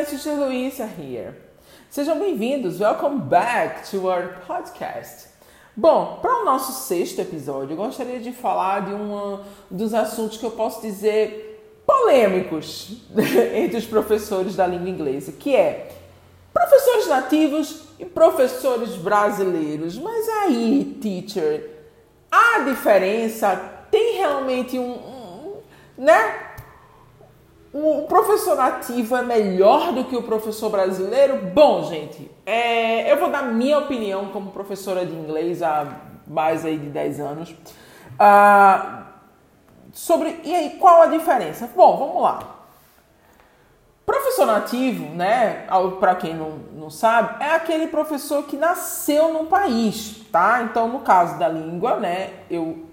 [0.00, 1.34] everyone, Teacher Luisa here.
[1.90, 5.28] Sejam bem-vindos, welcome back to our podcast.
[5.76, 9.40] Bom, para o nosso sexto episódio, eu gostaria de falar de um
[9.70, 13.02] dos assuntos que eu posso dizer polêmicos
[13.54, 15.90] entre os professores da língua inglesa, que é
[16.52, 19.98] professores nativos e professores brasileiros.
[19.98, 21.70] Mas aí, teacher,
[22.30, 23.56] a diferença
[23.90, 25.56] tem realmente um, um
[25.98, 26.39] né?
[27.72, 31.36] O professor nativo é melhor do que o professor brasileiro?
[31.54, 35.86] Bom, gente, é, eu vou dar minha opinião como professora de inglês há
[36.26, 37.50] mais aí de 10 anos.
[37.50, 39.04] Uh,
[39.92, 41.70] sobre, e aí, qual a diferença?
[41.74, 42.56] Bom, vamos lá.
[44.04, 45.68] Professor nativo, né,
[46.00, 50.62] para quem não, não sabe, é aquele professor que nasceu num país, tá?
[50.64, 52.86] Então, no caso da língua, né, eu,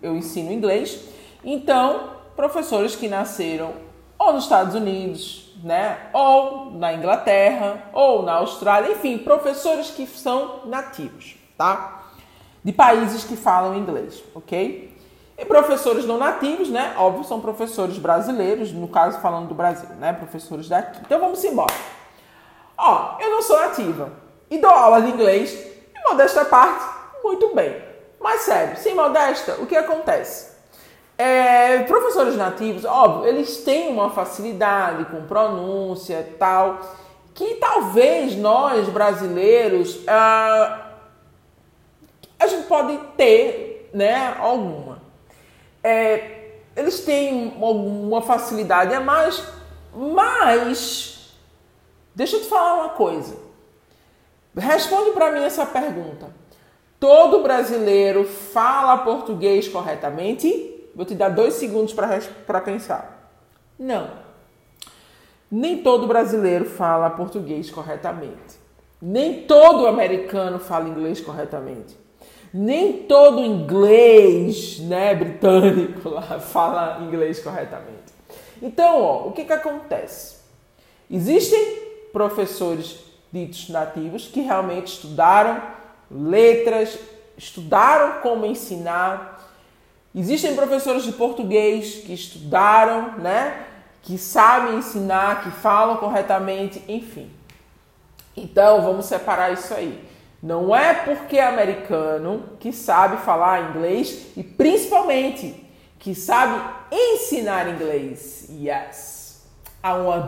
[0.00, 1.00] eu ensino inglês.
[1.44, 3.72] Então, professores que nasceram
[4.18, 6.10] ou nos Estados Unidos, né?
[6.12, 12.02] Ou na Inglaterra, ou na Austrália, enfim, professores que são nativos, tá?
[12.62, 14.98] De países que falam inglês, ok?
[15.38, 16.94] E professores não nativos, né?
[16.98, 20.12] Óbvio, são professores brasileiros, no caso falando do Brasil, né?
[20.12, 21.00] Professores daqui.
[21.00, 21.74] Então vamos embora.
[22.76, 24.12] Ó, eu não sou nativa
[24.50, 26.84] e dou aula de inglês, e modesta parte,
[27.22, 27.82] muito bem.
[28.20, 30.50] Mas sério, sem modesta, o que acontece?
[31.20, 36.80] É, professores nativos, óbvio, eles têm uma facilidade com pronúncia e tal,
[37.34, 40.92] que talvez nós brasileiros ah,
[42.38, 45.02] a gente pode ter, né, alguma.
[45.84, 49.46] É, eles têm alguma facilidade a mais,
[49.94, 51.36] mas
[52.14, 53.36] deixa eu te falar uma coisa.
[54.56, 56.34] Responde para mim essa pergunta.
[56.98, 60.69] Todo brasileiro fala português corretamente?
[60.94, 63.32] Vou te dar dois segundos para pensar.
[63.78, 64.10] Não.
[65.50, 68.60] Nem todo brasileiro fala português corretamente.
[69.00, 71.96] Nem todo americano fala inglês corretamente.
[72.52, 78.12] Nem todo inglês, né, britânico lá fala inglês corretamente.
[78.60, 80.36] Então, ó, o que que acontece?
[81.10, 81.78] Existem
[82.12, 82.98] professores
[83.32, 85.62] ditos nativos que realmente estudaram
[86.10, 86.98] letras,
[87.38, 89.39] estudaram como ensinar,
[90.14, 93.66] Existem professores de português que estudaram, né?
[94.02, 97.30] Que sabem ensinar, que falam corretamente, enfim.
[98.36, 100.02] Então, vamos separar isso aí.
[100.42, 106.60] Não é porque é americano que sabe falar inglês e principalmente que sabe
[106.90, 108.48] ensinar inglês.
[108.50, 109.46] Yes.
[109.82, 110.18] Há uma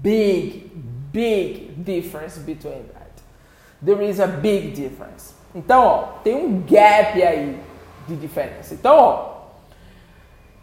[0.00, 0.70] big,
[1.12, 3.10] big difference between that.
[3.84, 5.34] There is a big difference.
[5.54, 7.60] Então, ó, tem um gap aí
[8.08, 8.74] de diferença.
[8.74, 9.38] Então, ó,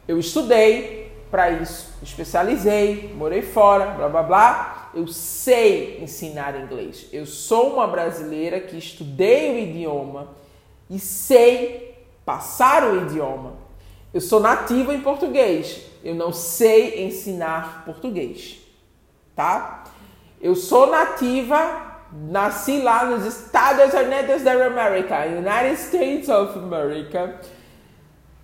[0.07, 4.91] eu estudei para isso, especializei, morei fora, blá blá blá.
[4.93, 7.07] Eu sei ensinar inglês.
[7.11, 10.29] Eu sou uma brasileira que estudei o idioma
[10.89, 13.53] e sei passar o idioma.
[14.13, 15.81] Eu sou nativa em português.
[16.03, 18.57] Eu não sei ensinar português,
[19.35, 19.83] tá?
[20.39, 27.35] Eu sou nativa nasci lá nos Estados Unidos da América, United States of America,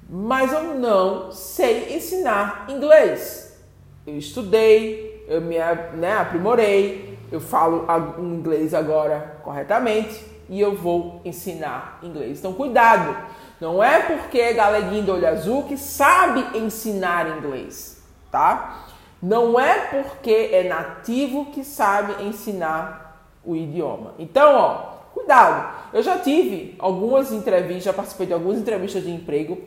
[0.09, 3.57] mas eu não sei ensinar inglês.
[4.05, 5.57] Eu estudei, eu me
[5.95, 7.87] né, aprimorei, eu falo
[8.19, 12.39] inglês agora corretamente e eu vou ensinar inglês.
[12.39, 13.15] Então, cuidado!
[13.61, 18.87] Não é porque é galeguinho do olho azul que sabe ensinar inglês, tá?
[19.21, 23.10] Não é porque é nativo que sabe ensinar
[23.43, 24.13] o idioma.
[24.19, 24.75] Então, ó,
[25.13, 25.79] cuidado.
[25.93, 29.57] Eu já tive algumas entrevistas, já participei de algumas entrevistas de emprego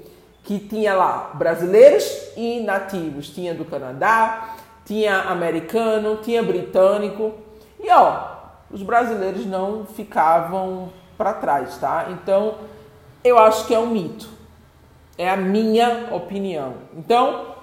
[0.43, 2.05] que tinha lá brasileiros
[2.37, 3.31] e nativos.
[3.31, 7.33] Tinha do Canadá, tinha americano, tinha britânico.
[7.81, 8.35] E ó,
[8.71, 12.09] os brasileiros não ficavam para trás, tá?
[12.11, 12.57] Então,
[13.23, 14.29] eu acho que é um mito.
[15.17, 16.75] É a minha opinião.
[16.97, 17.55] Então,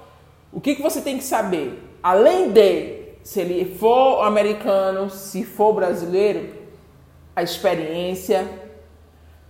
[0.51, 1.83] o que, que você tem que saber?
[2.01, 6.61] Além de se ele for americano, se for brasileiro,
[7.35, 8.47] a experiência,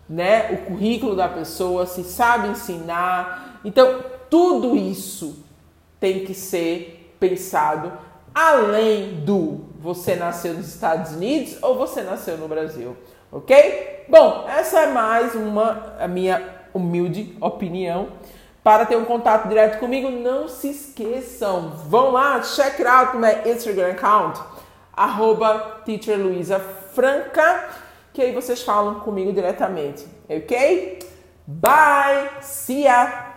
[0.08, 3.62] né, o currículo da pessoa, se sabe ensinar.
[3.64, 5.44] Então, tudo isso
[6.00, 7.92] tem que ser pensado
[8.34, 12.96] além do você nasceu nos Estados Unidos ou você nasceu no Brasil,
[13.32, 14.06] ok?
[14.08, 18.10] Bom, essa é mais uma a minha humilde opinião
[18.64, 21.72] para ter um contato direto comigo, não se esqueçam.
[21.88, 24.40] Vão lá, check out my Instagram account,
[24.94, 25.82] arroba
[26.94, 27.70] Franca,
[28.14, 31.00] que aí vocês falam comigo diretamente, ok?
[31.48, 32.30] Bye!
[32.42, 33.31] See ya!